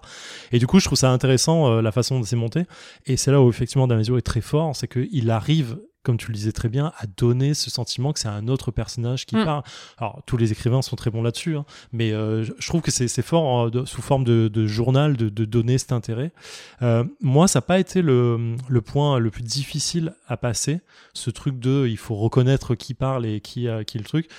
[0.50, 2.64] Et du coup je trouve ça intéressant euh, la façon dont c'est monté,
[3.04, 6.34] et c'est là où effectivement Damasio est très fort, c'est qu'il arrive, comme tu le
[6.34, 9.44] disais très bien, à donner ce sentiment que c'est un autre personnage qui Mm.
[9.44, 9.62] parle.
[9.98, 13.22] Alors tous les écrivains sont très bons là-dessus, hein, mais euh, je- trouve que c'est
[13.22, 16.32] fort euh, de- sous forme de, de journal de, de donner cet intérêt.
[16.80, 20.80] Euh, moi, ça n'a pas été le, le point le plus difficile à passer,
[21.12, 24.30] ce truc de il faut reconnaître qui parle et qui, qui est le truc.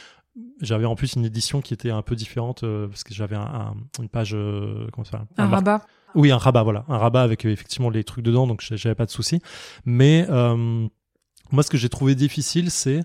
[0.61, 3.41] J'avais en plus une édition qui était un peu différente euh, parce que j'avais un-
[3.41, 4.31] un- une page.
[4.33, 5.85] euh, comment ça Un rabat.
[6.15, 6.85] Oui, un rabat, voilà.
[6.87, 9.41] Un rabat avec euh, effectivement les trucs dedans, donc j'avais pas de souci.
[9.85, 10.25] Mais
[11.51, 13.01] moi, ce que j'ai trouvé difficile, c'est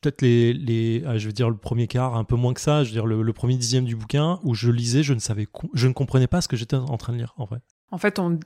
[0.00, 2.84] peut-être les, les ah, je veux dire le premier quart un peu moins que ça
[2.84, 5.88] je veux dire le, premier dixième du bouquin où je lisais je ne savais je
[5.88, 8.38] ne comprenais pas ce que j'étais en train de lire en vrai En fait, on,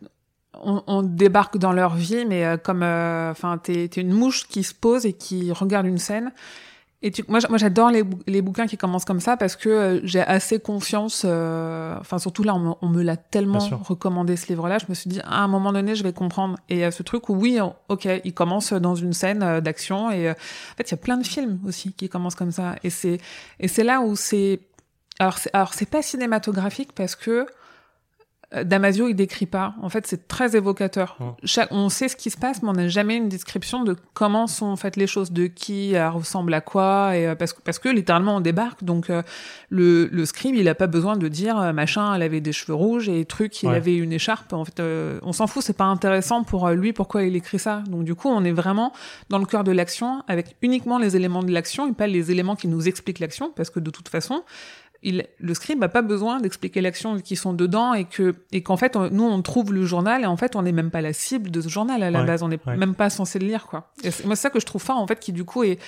[0.62, 4.62] on, débarque dans leur vie, mais euh, comme, euh, enfin, t'es t'es une mouche qui
[4.62, 6.33] se pose et qui regarde une scène.
[7.06, 10.00] Et tu, moi, j'adore les, bou- les bouquins qui commencent comme ça parce que euh,
[10.04, 11.22] j'ai assez confiance.
[11.26, 14.78] euh, Enfin, surtout là, on, me- on me l'a tellement recommandé ce livre-là.
[14.78, 16.56] Je me suis dit, à un moment donné, je vais comprendre.
[16.70, 19.42] Et il y a ce truc où oui, on- ok, il commence dans une scène
[19.42, 20.10] euh, d'action.
[20.10, 22.76] Et euh, en fait, il y a plein de films aussi qui commencent comme ça.
[22.82, 23.18] Et c'est
[23.60, 24.60] et c'est là où c'est
[25.18, 27.46] alors c'est alors c'est pas cinématographique parce que
[28.62, 29.74] Damasio, il décrit pas.
[29.82, 31.16] En fait, c'est très évocateur.
[31.70, 34.76] On sait ce qui se passe, mais on n'a jamais une description de comment sont
[34.76, 37.88] faites les choses, de qui euh, ressemble à quoi, et euh, parce que parce que
[37.88, 38.84] littéralement on débarque.
[38.84, 39.22] Donc euh,
[39.70, 42.74] le, le scribe, il a pas besoin de dire euh, machin, elle avait des cheveux
[42.74, 43.76] rouges et truc, il Ouais.
[43.76, 44.52] avait une écharpe.
[44.52, 47.58] En fait, euh, on s'en fout, c'est pas intéressant pour euh, lui pourquoi il écrit
[47.58, 47.82] ça.
[47.88, 48.92] Donc du coup, on est vraiment
[49.30, 52.56] dans le cœur de l'action avec uniquement les éléments de l'action et pas les éléments
[52.56, 54.42] qui nous expliquent l'action, parce que de toute façon,
[55.04, 58.76] il, le scribe n'a pas besoin d'expliquer l'action qu'ils sont dedans et que et qu'en
[58.76, 61.12] fait on- nous on trouve le journal et en fait on n'est même pas la
[61.12, 62.42] cible de ce journal à la Ouais, base.
[62.42, 62.76] On n'est ouais.
[62.76, 63.92] même pas censé le lire quoi.
[64.02, 65.78] Et c'est moi c'est ça que je trouve fort en fait qui du coup est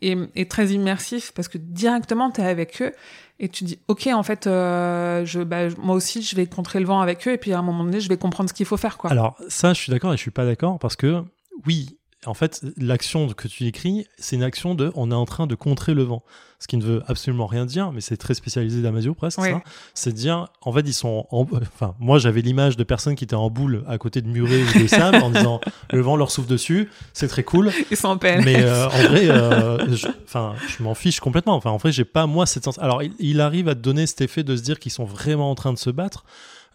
[0.00, 2.92] est, est très immersif parce que directement tu es avec eux
[3.38, 6.86] et tu dis ok en fait euh, je bah, moi aussi je vais contrer le
[6.86, 8.76] vent avec eux et puis à un moment donné je vais comprendre ce qu'il faut
[8.76, 9.10] faire quoi.
[9.10, 11.22] Alors, ça, je suis d'accord et je suis pas d'accord parce que,
[11.66, 15.46] oui, en fait, l'action que tu décris, c'est une action de on est en train
[15.46, 16.22] de contrer le vent.
[16.60, 19.50] Ce qui ne veut absolument rien dire, mais c'est très spécialisé d'Amasio presque, Oui.
[19.50, 19.60] ça.
[19.94, 21.40] C'est dire, en fait, ils sont en.
[21.42, 24.82] Enfin, moi, j'avais l'image de personnes qui étaient en boule à côté de murets ou
[24.82, 25.60] de sable en disant
[25.92, 27.72] le vent leur souffle dessus, c'est très cool.
[27.90, 28.44] ils sont en PLS.
[28.44, 31.56] Mais euh, en vrai, euh, je, enfin, je m'en fiche complètement.
[31.56, 32.78] Enfin, en vrai, j'ai pas moi cette sens.
[32.78, 35.50] Alors, il, il arrive à te donner cet effet de se dire qu'ils sont vraiment
[35.50, 36.24] en train de se battre,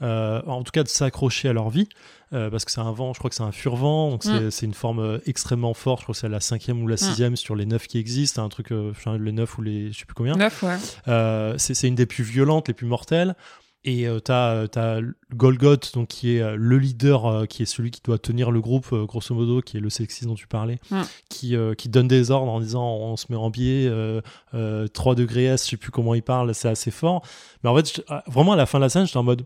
[0.01, 1.87] euh, en tout cas de s'accrocher à leur vie,
[2.33, 3.13] euh, parce que c'est un vent.
[3.13, 5.99] Je crois que c'est un furvent, donc c'est c'est une forme euh, extrêmement forte.
[6.01, 8.49] Je crois que c'est la cinquième ou la sixième sur les neuf qui existent, un
[8.49, 10.35] truc, euh, enfin, les neuf ou les, je sais plus combien.
[10.35, 10.77] neuf ouais
[11.57, 13.35] c'est une des plus violentes, les plus mortelles.
[13.83, 14.99] Et euh, t'as as
[15.33, 18.59] Golgoth, donc qui est euh, le leader, euh, qui est celui qui doit tenir le
[18.59, 21.01] groupe, grosso modo, qui est le sexiste dont tu parlais, Mm.
[21.29, 24.19] qui, qui donne des ordres en disant on se met en biais, euh,
[24.55, 27.21] euh, 3 degrés S, je sais plus comment il parle, c'est assez fort.
[27.63, 29.45] Mais en fait, je- vraiment à la fin de la scène, j'étais en mode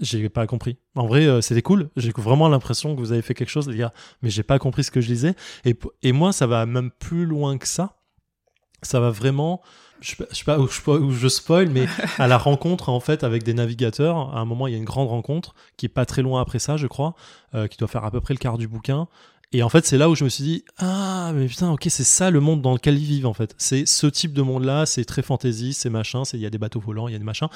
[0.00, 0.78] j'ai pas compris.
[0.94, 1.90] En vrai, euh, c'était cool.
[1.96, 4.84] J'ai vraiment l'impression que vous avez fait quelque chose, les gars, mais j'ai pas compris
[4.84, 5.34] ce que je lisais.
[5.64, 7.96] Et, et moi, ça va même plus loin que ça.
[8.82, 9.60] Ça va vraiment.
[10.00, 11.86] Je sais pas, je sais pas où, je, où je spoil, mais
[12.18, 14.34] à la rencontre en fait avec des navigateurs.
[14.34, 16.58] À un moment, il y a une grande rencontre qui est pas très loin après
[16.58, 17.14] ça, je crois,
[17.54, 19.08] euh, qui doit faire à peu près le quart du bouquin.
[19.52, 22.04] Et en fait, c'est là où je me suis dit ah mais putain, ok, c'est
[22.04, 23.54] ça le monde dans lequel ils vivent en fait.
[23.58, 26.58] C'est ce type de monde-là, c'est très fantasy, c'est machin, c'est il y a des
[26.58, 27.48] bateaux volants, il y a des machins.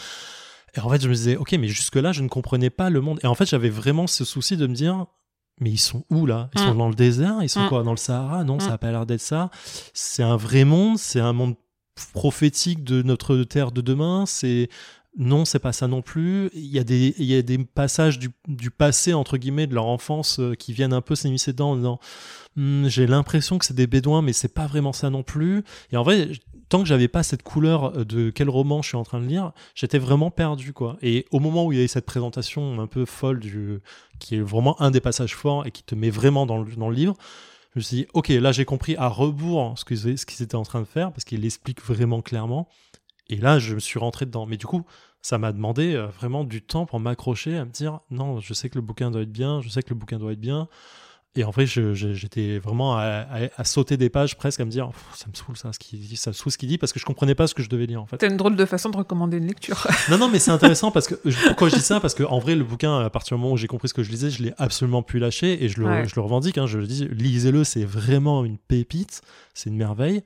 [0.76, 3.00] Et en fait, je me disais ok, mais jusque là, je ne comprenais pas le
[3.00, 3.20] monde.
[3.22, 5.06] Et en fait, j'avais vraiment ce souci de me dire
[5.60, 6.50] mais ils sont où là?
[6.54, 6.78] Ils sont Mm.
[6.78, 7.36] dans le désert?
[7.42, 7.68] Ils sont Mm.
[7.68, 8.42] quoi Dans le Sahara?
[8.42, 8.72] Non, ça Mm.
[8.72, 9.50] a pas l'air d'être ça.
[9.92, 11.54] C'est un vrai monde, c'est un monde
[12.12, 14.24] prophétique de notre terre de demain.
[14.26, 14.68] C'est
[15.16, 16.50] non, c'est pas ça non plus.
[16.54, 20.92] Il y a des, passages du, passé entre guillemets de leur enfance euh, qui viennent
[20.92, 22.00] un peu s'immiscer dedans en disant
[22.56, 25.64] Hmm, j'ai l'impression que c'est des bédouins, mais c'est pas vraiment ça non plus.
[25.90, 26.28] Et en vrai,
[26.68, 29.26] tant que j'avais pas cette couleur euh, de quel roman je suis en train de
[29.26, 30.96] lire, j'étais vraiment perdu quoi.
[31.02, 33.80] Et au moment où il y a eu cette présentation un peu folle du,
[34.20, 37.16] qui est vraiment un des passages forts et qui te met vraiment dans le, livre,
[37.74, 40.62] je me suis dit, ok, là j'ai compris à rebours ce qu'ils qu'ils étaient en
[40.62, 42.68] train de faire, parce qu'il l'explique vraiment clairement.
[43.30, 44.46] Et là, je me suis rentré dedans.
[44.46, 44.82] Mais du coup,
[45.22, 48.68] ça m'a demandé euh, vraiment du temps pour m'accrocher, à me dire, non, je sais
[48.68, 50.68] que le bouquin doit être bien, je sais que le bouquin doit être bien.
[51.36, 54.90] Et en vrai, j'étais vraiment à, à- à sauter des pages presque, à me dire,
[55.16, 57.00] ça me saoule ça, ce qu'il dit, ça me saoule ce qu'il dit, parce que
[57.00, 58.18] je comprenais pas ce que je devais lire en fait.
[58.20, 61.08] c'est une drôle de façon de recommander une lecture Non, non, mais c'est intéressant parce
[61.08, 61.16] que
[61.48, 61.98] pourquoi je dis ça?
[61.98, 64.04] Parce que en vrai, le bouquin, à partir du moment où j'ai compris ce que
[64.04, 66.06] je lisais, je l'ai absolument plus lâché et je le, Ouais.
[66.08, 66.56] je le revendique.
[66.56, 69.22] hein, je le dis, lisez-le, c'est vraiment une pépite,
[69.54, 70.22] c'est une merveille.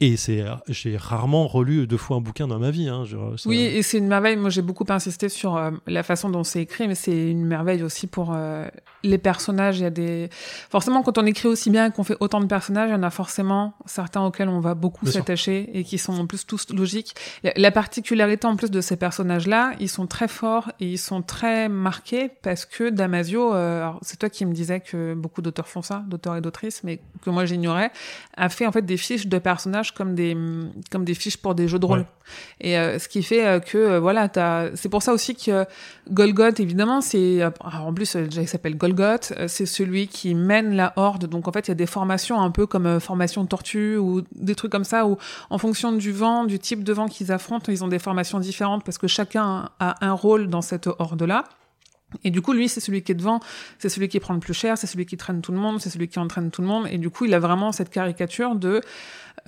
[0.00, 2.88] Et c'est, j'ai rarement relu deux fois un bouquin dans ma vie.
[2.88, 4.34] Hein, je- ça- Oui, et c'est une merveille.
[4.36, 7.84] Moi, j'ai beaucoup insisté sur euh, la façon dont c'est écrit, mais c'est une merveille
[7.84, 8.66] aussi pour euh,
[9.04, 9.78] les personnages.
[9.78, 10.28] Il y a des
[10.68, 13.04] forcément quand on écrit aussi bien, et qu'on fait autant de personnages, il y en
[13.04, 17.14] a forcément certains auxquels on va beaucoup s'attacher et qui sont en plus tous logiques.
[17.44, 21.22] La- La particularité en plus de ces personnages-là, ils sont très forts et ils sont
[21.22, 25.82] très marqués parce que Damasio, euh, c'est toi qui me disais que beaucoup d'auteurs font
[25.82, 27.92] ça, d'auteurs et d'autrices, mais que moi j'ignorais,
[28.36, 30.36] a fait en fait des fiches de personnages comme des
[30.90, 32.00] comme des fiches pour des jeux de rôle.
[32.00, 32.06] Ouais.
[32.60, 34.74] Et euh, ce qui fait euh, que euh, voilà, t'as...
[34.74, 35.66] c'est pour ça aussi que
[36.10, 40.92] Golgoth, évidemment, c'est alors, en plus déjà il s'appelle Golgoth, c'est celui qui mène la
[40.96, 41.26] horde.
[41.26, 44.54] Donc en fait il y a des formations un peu comme formation tortue ou des
[44.54, 45.18] trucs comme ça où
[45.50, 48.84] en fonction du vent, du type de vent qu'ils affrontent, ils ont des formations différentes
[48.84, 51.44] parce que chacun a un rôle dans cette horde là.
[52.22, 53.40] Et du coup, lui, c'est celui qui est devant,
[53.78, 55.90] c'est celui qui prend le plus cher, c'est celui qui traîne tout le monde, c'est
[55.90, 56.86] celui qui entraîne tout le monde.
[56.90, 58.80] Et du coup, il a vraiment cette caricature de,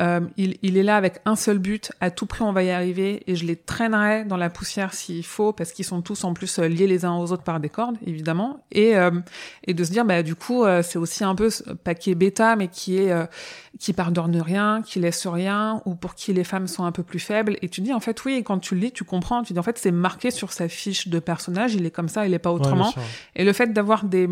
[0.00, 2.70] euh, il, il est là avec un seul but, à tout prix on va y
[2.70, 6.34] arriver, et je les traînerai dans la poussière s'il faut, parce qu'ils sont tous en
[6.34, 8.64] plus euh, liés les uns aux autres par des cordes, évidemment.
[8.72, 9.10] Et, euh,
[9.66, 12.56] et de se dire, bah du coup, euh, c'est aussi un peu ce paquet bêta,
[12.56, 13.26] mais qui est, euh,
[13.78, 17.18] qui pardonne rien, qui laisse rien, ou pour qui les femmes sont un peu plus
[17.18, 17.56] faibles.
[17.62, 19.42] Et tu dis, en fait, oui, quand tu le lis, tu comprends.
[19.42, 22.26] Tu dis, en fait, c'est marqué sur sa fiche de personnage, il est comme ça,
[22.26, 22.92] il est pas autrement.
[23.34, 24.28] Et le fait d'avoir des,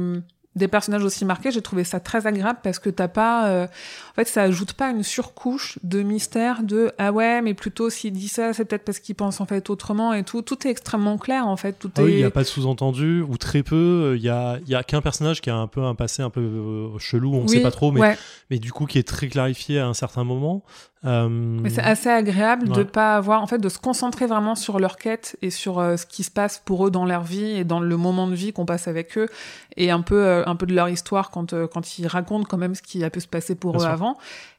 [0.57, 4.15] des personnages aussi marqués, j'ai trouvé ça très agréable parce que t'as pas, euh, en
[4.15, 8.29] fait, ça ajoute pas une surcouche de mystère de ah ouais, mais plutôt s'il dit
[8.29, 10.43] ça, c'est peut-être parce qu'il pense en fait autrement et tout.
[10.43, 11.73] Tout est extrêmement clair en fait.
[11.79, 12.05] Tout Ah est.
[12.05, 14.15] oui, il n'y a pas de sous-entendu ou très peu.
[14.17, 16.31] Il y a, il y a qu'un personnage qui a un peu un passé un
[16.31, 18.19] peu euh, chelou, on ne Oui, sait pas trop, mais, ouais.
[18.51, 20.63] mais du coup qui est très clarifié à un certain moment.
[21.05, 24.79] Euh, Mais c'est assez agréable de pas avoir, en fait, de se concentrer vraiment sur
[24.79, 27.64] leur quête et sur euh, ce qui se passe pour eux dans leur vie et
[27.64, 29.29] dans le moment de vie qu'on passe avec eux
[29.77, 32.57] et un peu, euh, un peu de leur histoire quand, euh, quand ils racontent quand
[32.57, 33.90] même ce qui a pu se passer pour Bien eux sûr.
[33.93, 34.17] avant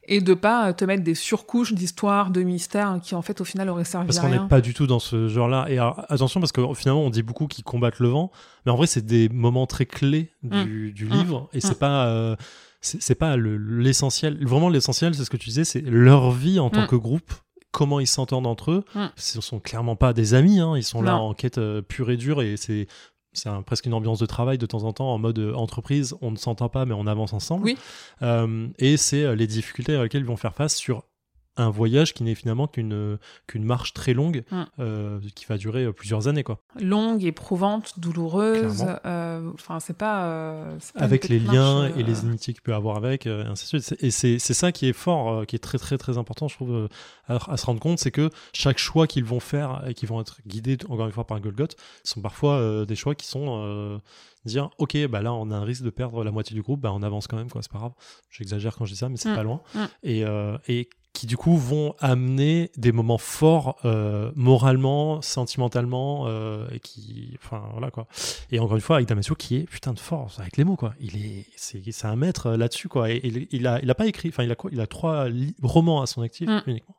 [0.08, 3.44] et de pas euh, te mettre des surcouches d'histoire, de mystère qui en fait au
[3.44, 4.42] final auraient servi Parce à qu'on rien.
[4.42, 5.66] n'est pas du tout dans ce genre-là.
[5.68, 8.30] Et alors, attention, parce que finalement, on dit beaucoup qu'ils combattent le vent,
[8.64, 11.12] mais en vrai, c'est des moments très clés du, du Mm.
[11.12, 12.36] livre, et c'est pas.
[13.00, 14.38] C'est pas le- l'essentiel.
[14.46, 16.86] Vraiment, l'essentiel, c'est ce que tu disais, c'est leur vie en tant Mm.
[16.88, 17.32] que groupe,
[17.72, 18.84] comment ils s'entendent entre eux.
[18.94, 19.06] Mm.
[19.16, 21.18] Ce sont clairement pas des amis, hein, ils sont là Non.
[21.30, 22.86] en quête euh, pure et dure, et c'est.
[23.32, 26.14] C'est un- presque une ambiance de travail de temps en temps en mode euh, entreprise,
[26.22, 27.64] on ne s'entend pas mais on avance ensemble.
[27.64, 27.76] Oui.
[28.22, 31.02] Euh, et c'est les difficultés auxquelles ils vont faire face sur
[31.56, 34.62] un voyage qui n'est finalement qu'une qu'une marche très longue Mm.
[34.80, 36.60] euh, qui va durer euh, plusieurs années quoi.
[36.80, 38.84] Longue, éprouvante, douloureuse.
[39.04, 40.24] Euh, Enfin, c'est pas.
[40.26, 43.82] euh, avec les liens et les amitiés qu'il peut avoir avec et ainsi de suite.
[44.00, 44.02] C'est-
[44.34, 46.88] Et c'est ça qui est fort, qui est très très très important, je trouve,
[47.28, 50.20] à, à se rendre compte, c'est que chaque choix qu'ils vont faire et qui vont
[50.20, 54.00] être guidés encore une fois par Golgoth sont parfois des choix qui sont
[54.44, 56.92] dire ok bah là on a un risque de perdre la moitié du groupe, bah
[56.94, 57.92] on avance quand même quoi, c'est pas grave.
[58.30, 59.34] J'exagère quand je dis ça, mais c'est Mm.
[59.34, 59.60] pas loin.
[59.74, 59.78] Mm.
[60.04, 66.68] Et, euh, et qui du coup vont amener des moments forts euh, moralement, sentimentalement, euh,
[66.72, 68.06] et qui, enfin voilà quoi.
[68.50, 70.94] Et encore une fois avec Damasio qui est putain de fort avec les mots quoi.
[71.00, 73.10] Il est, c'est, c'est un maître euh, là-dessus quoi.
[73.10, 75.26] Et, il- il a, il a pas écrit, enfin il a quoi Il a trois
[75.62, 76.62] romans à son actif Mm.
[76.66, 76.96] uniquement,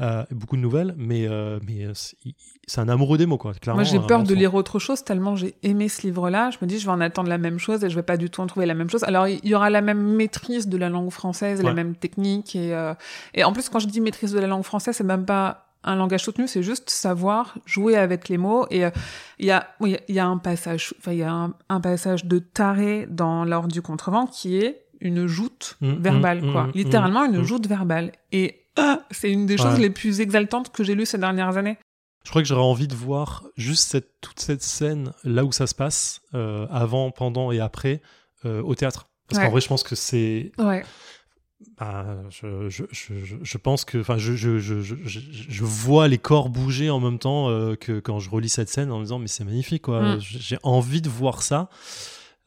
[0.00, 3.54] Euh, beaucoup de nouvelles, mais euh, mais euh, c'est, un amoureux des mots quoi.
[3.54, 3.80] Clairement.
[3.80, 6.50] Moi, j'ai un peur de lire autre chose tellement j'ai aimé ce livre-là.
[6.50, 8.28] Je me dis, je vais en attendre la même chose et je vais pas du
[8.28, 9.04] tout en trouver la même chose.
[9.04, 12.56] Alors, il y aura la même maîtrise de la langue française, la même technique.
[12.56, 12.94] Et, euh,
[13.34, 15.96] et en plus, quand je dis maîtrise de la langue française, c'est même pas un
[15.96, 18.66] langage soutenu, c'est juste savoir jouer avec les mots.
[18.70, 18.90] Et euh,
[19.38, 21.80] il y a, oui, il y a un passage, enfin, il y a un, un
[21.80, 26.64] passage de taré dans l'ordre du contrevent qui est une joute Mm, verbale, mm, quoi.
[26.64, 28.12] mm, Littéralement, une joute verbale.
[28.32, 29.80] Et ah, c'est une des choses Ouais.
[29.80, 31.78] les plus exaltantes que j'ai lues ces dernières années.
[32.24, 35.66] Je crois que j'aurais envie de voir juste cette, toute cette scène là où ça
[35.66, 38.00] se passe, euh, avant, pendant et après,
[38.46, 39.08] euh, au théâtre.
[39.28, 39.46] Parce Ouais.
[39.46, 40.52] qu'en vrai, je pense que c'est.
[40.58, 40.84] Ouais.
[41.78, 43.98] bah, je, je, je, je- je pense que.
[43.98, 48.68] Enfin, je vois les corps bouger en même temps euh, que quand je relis cette
[48.68, 50.16] scène en me disant, mais c'est magnifique, quoi.
[50.16, 50.20] Mm.
[50.20, 51.68] J'ai envie de voir ça.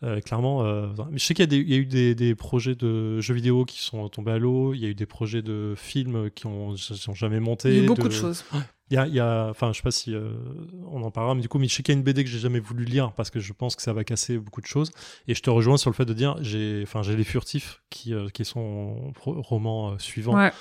[0.04, 3.34] Euh, clairement, euh, je sais qu'il y a, y eu des, des projets de jeux
[3.34, 4.74] vidéo qui sont tombés à l'eau.
[4.76, 7.70] Il y a eu des projets de films qui ont, qui ont jamais monté.
[7.70, 8.46] Il y a eu beaucoup de choses.
[8.90, 10.30] Il y a, il y a- enfin, je sais pas si euh,
[10.90, 12.30] on en parlera, mais du coup, mais je sais qu'il y a une BD que
[12.30, 14.92] j'ai jamais voulu lire parce que je pense que ça va casser beaucoup de choses.
[15.28, 18.14] Et je te rejoins sur le fait de dire, j'ai, enfin, j'ai les furtifs qui,
[18.14, 20.52] euh, qui est son pro- roman euh, suivant, Ouais.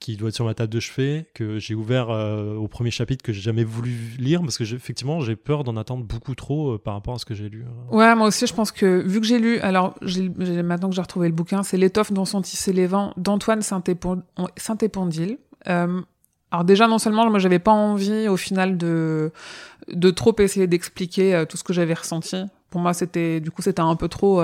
[0.00, 3.22] Qui doit être sur ma table de chevet, que j'ai ouvert euh, au premier chapitre
[3.24, 6.78] que j'ai jamais voulu lire parce que effectivement, j'ai peur d'en attendre beaucoup trop euh,
[6.78, 7.64] par rapport à ce que j'ai lu.
[7.64, 7.96] euh.
[7.96, 10.94] Ouais, moi aussi, je pense que vu que j'ai lu, alors j'ai- j'ai- maintenant que
[10.94, 14.22] j'ai retrouvé le bouquin, c'est L'étoffe dont sont tissés les vents d'Antoine Saint-Épon-
[14.56, 15.38] Saint-Épondil.
[15.68, 16.00] Euh,
[16.52, 19.32] alors déjà, non seulement moi j'avais pas envie au final de
[19.88, 22.36] de trop essayer d'expliquer tout ce que j'avais ressenti.
[22.70, 24.40] Pour moi, c'était du coup c'était un peu trop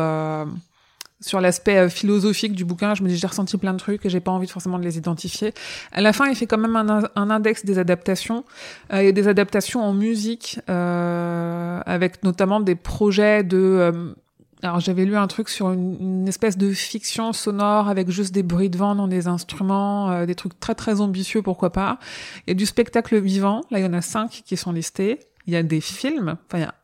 [1.25, 2.95] sur l'aspect euh, philosophique du bouquin.
[2.95, 4.99] Je me dis j'ai ressenti plein de trucs et j'ai pas envie forcément de les
[4.99, 5.55] identifier.
[5.93, 8.45] À la fin, il fait quand même un, un index des adaptations.
[8.93, 13.57] Euh, a des adaptations en musique, euh, avec notamment des projets de...
[13.57, 14.15] euh,
[14.63, 18.43] alors j'avais lu un truc sur une, une espèce de fiction sonore avec juste des
[18.43, 21.99] bruits de vent dans des instruments, euh, des trucs très très ambitieux, pourquoi pas.
[22.47, 25.21] Il y a du spectacle vivant, là il y en a cinq qui sont listés.
[25.47, 26.75] Il y a des films, enfin il y a,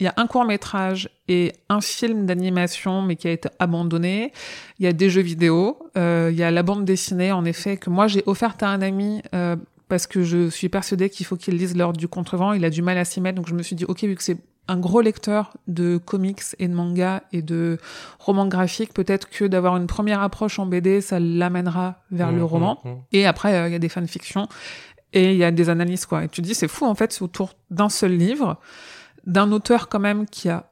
[0.00, 4.32] il y a un court métrage et un film d'animation mais qui a été abandonné.
[4.78, 7.76] Il y a des jeux vidéo, euh, il y a la bande dessinée en effet
[7.76, 9.56] que moi j'ai offerte à un ami euh,
[9.88, 12.54] parce que je suis persuadée qu'il faut qu'il lise l'ordre du contrevent.
[12.54, 14.22] Il a du mal à s'y mettre, donc je me suis dit, ok, vu que
[14.22, 17.76] c'est un gros lecteur de comics et de mangas et de
[18.20, 22.44] romans graphiques, peut-être que d'avoir une première approche en BD, ça l'amènera vers le Mmh,
[22.44, 22.78] roman.
[22.84, 22.96] mmh, mmh.
[23.12, 24.46] Et après, euh, il y a des fanfictions
[25.12, 26.22] et il y a des analyses, quoi.
[26.22, 28.60] Et tu te dis, c'est fou, en fait, c'est autour d'un seul livre,
[29.26, 30.66] d'un auteur quand même qui a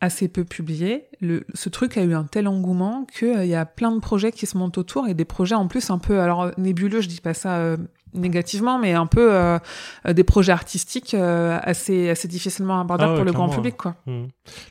[0.00, 1.06] assez peu publié.
[1.20, 4.46] Le, ce truc a eu un tel engouement qu'il y a plein de projets qui
[4.46, 7.32] se montent autour et des projets en plus un peu, alors nébuleux, je dis pas
[7.32, 7.78] ça euh,
[8.12, 9.58] négativement, mais un peu euh,
[10.06, 13.76] euh, des projets artistiques euh, assez, assez difficilement abordables Ah ouais, pour le grand public,
[13.78, 13.96] quoi.
[14.04, 14.24] Mm.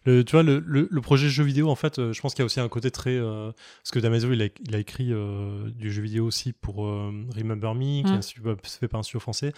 [0.05, 2.41] Le, tu vois, le, le, le projet jeu vidéo, en fait, euh, je pense qu'il
[2.41, 3.15] y a aussi un côté très.
[3.17, 6.85] euh, parce que Damaso, il a, il a écrit euh, du jeu vidéo aussi pour
[6.85, 8.15] euh, Remember Me, qui Mm.
[8.15, 9.53] est un fait par un studio français,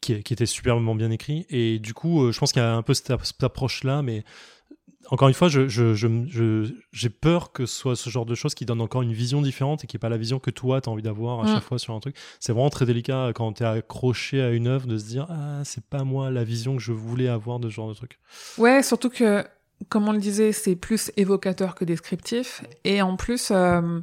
[0.00, 1.46] qui, était superbement bien écrit.
[1.50, 4.24] Et du coup, euh, je pense qu'il y a un peu cette, cette approche-là, mais
[5.10, 8.54] encore une fois, je, je, je, j'ai peur que ce soit ce genre de choses
[8.56, 10.88] qui donne encore une vision différente et qui n'est pas la vision que toi, tu
[10.88, 11.54] as envie d'avoir à Mm.
[11.54, 12.16] chaque fois sur un truc.
[12.40, 15.60] C'est vraiment très délicat quand tu es accroché à une œuvre de se dire Ah,
[15.64, 18.18] c'est pas moi la vision que je voulais avoir de ce genre de truc.
[18.58, 19.44] Ouais, surtout que,
[19.88, 22.64] comme on le disait, c'est plus évocateur que descriptif.
[22.82, 24.00] Et en plus, euh,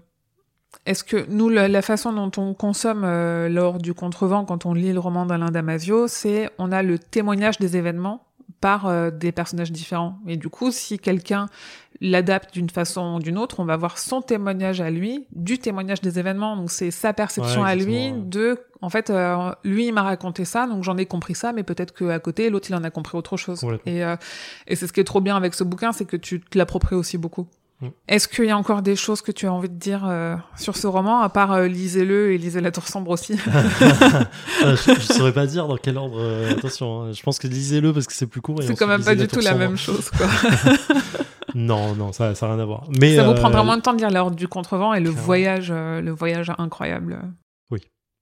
[0.86, 4.73] est-ce que nous, la, la façon dont on consomme euh, lors du contrevent, quand on
[4.73, 8.25] lit le roman d'Alain Damasio, c'est on a le témoignage des événements
[8.59, 10.19] par euh, des personnages différents.
[10.25, 11.47] Et du coup, si quelqu'un
[11.99, 15.99] l'adapte d'une façon ou d'une autre, on va voir son témoignage à lui du témoignage
[16.01, 16.55] des événements.
[16.55, 20.45] Donc c'est sa perception Ouais, à lui de, en fait, euh, lui il m'a raconté
[20.45, 23.17] ça, donc j'en ai compris ça, mais peut-être qu'à côté l'autre il en a compris
[23.17, 23.65] autre chose.
[23.86, 24.15] Et, euh,
[24.67, 26.95] et c'est ce qui est trop bien avec ce bouquin, c'est que tu te l'appropries
[26.95, 27.47] aussi beaucoup.
[27.81, 27.88] Mm.
[28.07, 30.77] Est-ce qu'il y a encore des choses que tu as envie de dire euh, sur
[30.77, 33.38] ce roman, à part euh, lisez-le et lisez La Tour Sombre aussi
[34.63, 36.19] Euh, je, je saurais pas dire dans quel ordre.
[36.19, 37.12] euh, attention, hein.
[37.12, 38.59] je pense que lisez-le parce que c'est plus court.
[38.63, 40.09] C'est quand même pas du tout la même chose.
[40.09, 40.27] Quoi.
[41.55, 42.86] Non, non, ça n'a rien à voir.
[42.99, 44.99] Mais, Ça vous euh, prendra moins de temps de lire La Horde du Contrevent et
[44.99, 47.19] le voyage, le voyage incroyable.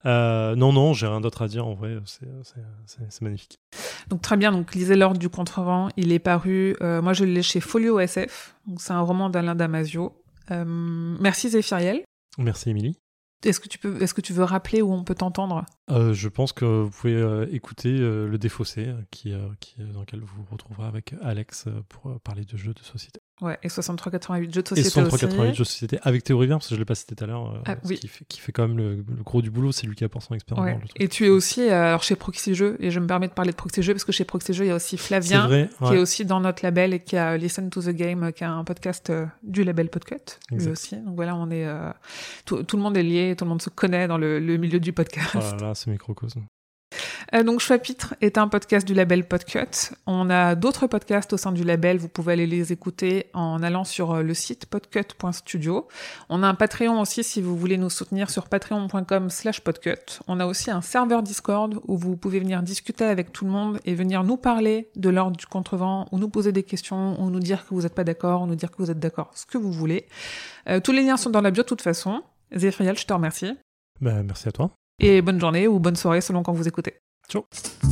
[0.05, 1.97] Euh, non, non, j'ai rien d'autre à dire en vrai.
[2.05, 3.59] C'est, magnifique.
[4.09, 5.89] Donc très bien, donc lisez L'Ordre du Contrevent.
[5.97, 8.55] Il est paru, euh, moi je l'ai chez Folio SF.
[8.77, 10.13] C'est un roman d'Alain Damasio.
[10.49, 12.03] Euh, merci Zéphiriel.
[12.37, 12.97] Merci, Émilie.
[13.43, 15.65] Est-ce que tu peux, est-ce que tu veux rappeler où on peut t'entendre?
[15.89, 20.87] Je pense que vous pouvez écouter Le Défaussé, qui, qui, dans lequel vous vous retrouverez
[20.87, 23.19] avec Alex pour parler de jeux de société.
[23.41, 25.58] Ouais, et 6388 jeux de Et société 6388 aussi.
[25.58, 27.56] jeux de société avec Théo Rivière, parce que je l'ai pas cité tout à l'heure,
[27.56, 27.97] euh, Ah, oui.
[27.97, 30.25] qui, fait, qui fait quand même le, le gros du boulot, c'est lui qui apporte
[30.27, 30.80] son expérience Ouais.
[30.97, 33.51] Et tu es aussi euh, alors chez Proxy Jeux, et je me permets de parler
[33.51, 35.69] de Proxy Jeux parce que chez Proxy Jeux, il y a aussi C'est Flavien, vrai,
[35.88, 38.51] qui est aussi dans notre label et qui a Listen to the Game, qui a
[38.51, 40.15] un podcast euh, du label Podcut,
[40.51, 40.97] lui aussi.
[40.97, 41.65] Donc voilà, on est
[42.45, 44.80] tout, tout le monde est lié, tout le monde se connaît dans le, le milieu
[44.80, 45.32] du podcast.
[45.36, 46.41] Oh là là, ce microcosme.
[47.33, 49.93] Euh, donc Chapitre est un podcast du label Podcut.
[50.05, 51.97] On a d'autres podcasts au sein du label.
[51.97, 55.87] Vous pouvez aller les écouter en allant sur euh, le site podcut.studio.
[56.29, 60.19] On a un Patreon aussi si vous voulez nous soutenir sur patreon.com slash podcut.
[60.27, 63.79] On a aussi un serveur Discord où vous pouvez venir discuter avec tout le monde
[63.85, 67.39] et venir nous parler de l'ordre du contrevent ou nous poser des questions ou nous
[67.39, 69.57] dire que vous n'êtes pas d'accord ou nous dire que vous êtes d'accord, ce que
[69.57, 70.07] vous voulez.
[70.67, 72.23] Euh, tous les liens sont dans la bio de toute façon.
[72.53, 73.57] Zéphiriel, je te remercie.
[74.01, 74.71] Bah, merci à toi.
[74.99, 76.95] Et bonne journée ou bonne soirée selon quand vous écoutez.
[77.27, 77.90] Ciao.